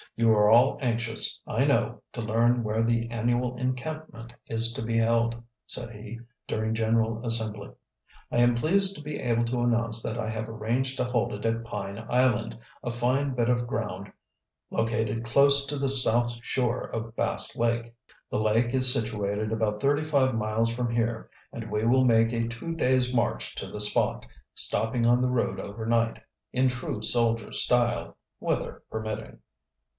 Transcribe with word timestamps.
"You 0.15 0.31
are 0.33 0.49
all 0.49 0.77
anxious, 0.81 1.39
I 1.47 1.63
know, 1.65 2.01
to 2.13 2.21
learn 2.21 2.63
where 2.63 2.83
the 2.83 3.09
annual 3.11 3.55
encampment 3.57 4.33
is 4.47 4.73
to 4.73 4.81
be 4.83 4.97
held," 4.97 5.35
said 5.67 5.91
he, 5.91 6.19
during 6.47 6.73
general 6.73 7.23
assembly. 7.25 7.69
"I 8.31 8.39
am 8.39 8.55
pleased 8.55 8.95
to 8.95 9.03
be 9.03 9.19
able 9.19 9.45
to 9.45 9.61
announce 9.61 10.01
that 10.01 10.17
I 10.17 10.29
have 10.29 10.49
arranged 10.49 10.97
to 10.97 11.05
hold 11.05 11.33
it 11.33 11.45
at 11.45 11.63
Pine 11.63 12.03
Island, 12.09 12.57
a 12.83 12.91
fine 12.91 13.35
bit 13.35 13.47
of 13.47 13.67
ground, 13.67 14.11
located 14.71 15.23
close 15.23 15.65
to 15.67 15.77
the 15.77 15.89
south 15.89 16.33
shore 16.41 16.83
of 16.87 17.15
Bass 17.15 17.55
Lake. 17.55 17.93
The 18.31 18.39
lake 18.41 18.73
is 18.73 18.91
situated 18.91 19.51
about 19.51 19.81
thirty 19.81 20.03
five 20.03 20.33
miles 20.35 20.73
from 20.73 20.89
here, 20.93 21.29
and 21.53 21.71
we 21.71 21.85
will 21.85 22.03
make 22.05 22.33
a 22.33 22.47
two 22.47 22.73
days' 22.73 23.13
march 23.13 23.53
to 23.55 23.67
the 23.71 23.79
spot, 23.79 24.25
stopping 24.55 25.05
on 25.05 25.21
the 25.21 25.29
road 25.29 25.59
over 25.59 25.85
night, 25.85 26.21
in 26.51 26.69
true 26.69 27.03
soldier 27.03 27.51
style, 27.51 28.17
weather 28.39 28.81
permitting." 28.89 29.39